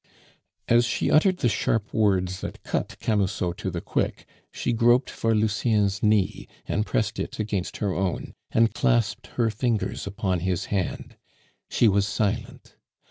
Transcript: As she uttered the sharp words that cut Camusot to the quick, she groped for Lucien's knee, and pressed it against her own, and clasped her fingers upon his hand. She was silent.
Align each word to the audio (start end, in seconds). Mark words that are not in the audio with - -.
As 0.67 0.83
she 0.85 1.11
uttered 1.11 1.37
the 1.37 1.47
sharp 1.47 1.93
words 1.93 2.41
that 2.41 2.63
cut 2.63 2.95
Camusot 3.01 3.53
to 3.57 3.69
the 3.69 3.81
quick, 3.81 4.25
she 4.51 4.73
groped 4.73 5.11
for 5.11 5.35
Lucien's 5.35 6.01
knee, 6.01 6.47
and 6.65 6.87
pressed 6.87 7.19
it 7.19 7.37
against 7.39 7.77
her 7.77 7.93
own, 7.93 8.33
and 8.49 8.73
clasped 8.73 9.27
her 9.37 9.51
fingers 9.51 10.07
upon 10.07 10.39
his 10.39 10.65
hand. 10.73 11.17
She 11.69 11.87
was 11.87 12.07
silent. 12.07 12.77